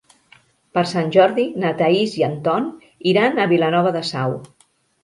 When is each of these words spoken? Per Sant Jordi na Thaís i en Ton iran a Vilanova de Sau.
Per 0.77 0.83
Sant 0.91 1.11
Jordi 1.17 1.45
na 1.65 1.75
Thaís 1.83 2.17
i 2.23 2.27
en 2.31 2.35
Ton 2.49 2.69
iran 3.13 3.39
a 3.39 3.49
Vilanova 3.57 3.95
de 4.01 4.05
Sau. 4.15 4.37